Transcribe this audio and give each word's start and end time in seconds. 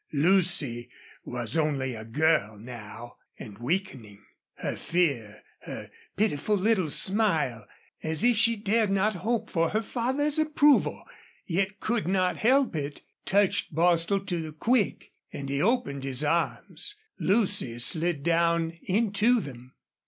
Lucy 0.13 0.89
was 1.25 1.55
only 1.55 1.93
a 1.93 2.03
girl 2.03 2.57
now, 2.57 3.17
and 3.37 3.59
weakening. 3.59 4.25
Her 4.55 4.75
fear, 4.75 5.43
her 5.61 5.91
pitiful 6.17 6.57
little 6.57 6.89
smile, 6.89 7.67
as 8.01 8.23
if 8.23 8.35
she 8.35 8.55
dared 8.55 8.89
not 8.89 9.13
hope 9.13 9.51
for 9.51 9.69
her 9.69 9.83
father's 9.83 10.39
approval 10.39 11.03
yet 11.45 11.79
could 11.79 12.07
not 12.07 12.37
help 12.37 12.75
it, 12.75 13.01
touched 13.25 13.75
Bostil 13.75 14.25
to 14.25 14.41
the 14.41 14.53
quick, 14.53 15.11
and 15.31 15.49
he 15.49 15.61
opened 15.61 16.03
his 16.03 16.23
arms. 16.23 16.95
Lucy 17.19 17.77
slid 17.77 18.23
down 18.23 18.79
into 18.81 19.39
them. 19.39 19.75